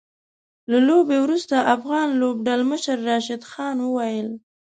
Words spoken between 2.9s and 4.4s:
راشد خان وويل